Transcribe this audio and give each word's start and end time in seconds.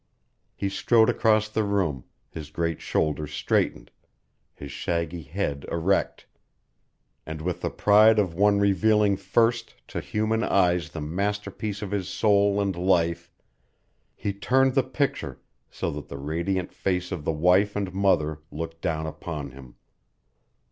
He 0.55 0.67
strode 0.67 1.11
across 1.11 1.47
the 1.47 1.63
room, 1.63 2.05
his 2.31 2.49
great 2.49 2.81
shoulders 2.81 3.33
straightened, 3.35 3.91
his 4.51 4.71
shaggy 4.71 5.21
head 5.21 5.63
erect, 5.71 6.25
and 7.23 7.39
with 7.39 7.61
the 7.61 7.69
pride 7.69 8.17
of 8.17 8.33
one 8.33 8.57
revealing 8.57 9.15
first 9.15 9.75
to 9.89 9.99
human 10.01 10.41
eyes 10.43 10.89
the 10.89 11.01
masterpiece 11.01 11.83
of 11.83 11.91
his 11.91 12.07
soul 12.09 12.59
and 12.59 12.75
life 12.75 13.29
he 14.15 14.33
turned 14.33 14.73
the 14.73 14.81
picture 14.81 15.39
so 15.69 15.91
that 15.91 16.07
the 16.07 16.17
radiant 16.17 16.73
face 16.73 17.11
of 17.11 17.23
the 17.23 17.31
wife 17.31 17.75
and 17.75 17.93
mother 17.93 18.39
looked 18.49 18.81
down 18.81 19.05
upon 19.05 19.51
him. 19.51 19.75